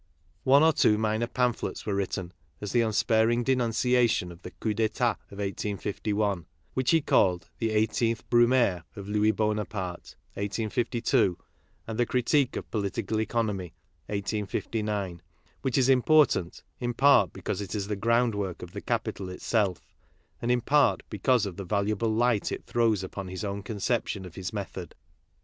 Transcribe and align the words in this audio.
One 0.45 0.63
or 0.63 0.73
two 0.73 0.97
minor 0.97 1.27
pamph 1.27 1.61
lets 1.61 1.85
were 1.85 1.93
written, 1.93 2.33
as 2.59 2.71
the 2.71 2.81
unsparing 2.81 3.43
denunciation 3.43 4.31
of 4.31 4.41
the 4.41 4.49
coup 4.49 4.73
d'etat 4.73 5.11
of 5.29 5.37
1851, 5.37 6.47
which 6.73 6.89
he 6.89 7.01
called 7.01 7.51
the 7.59 7.69
Eighteenth 7.69 8.27
Brumaire 8.31 8.83
of 8.95 9.07
Louis 9.07 9.29
Bonaparte 9.29 10.15
(1852) 10.33 11.37
and 11.85 11.99
the 11.99 12.07
Critique 12.07 12.55
of 12.55 12.71
Political 12.71 13.21
Economy 13.21 13.75
(1859) 14.07 15.21
which 15.61 15.77
is 15.77 15.87
important, 15.87 16.63
in 16.79 16.95
part 16.95 17.31
because 17.31 17.61
it 17.61 17.75
is 17.75 17.87
the 17.87 17.95
groundwork 17.95 18.63
of 18.63 18.71
the 18.71 18.81
Capital 18.81 19.29
itself 19.29 19.93
and 20.41 20.49
in 20.49 20.61
part 20.61 21.03
because 21.11 21.45
of 21.45 21.57
the 21.57 21.63
valuable 21.63 22.09
light 22.11 22.51
it 22.51 22.65
throws 22.65 23.03
upon 23.03 23.27
his 23.27 23.43
own 23.43 23.61
conception 23.61 24.25
of 24.25 24.33
his 24.33 24.51
method. 24.51 24.95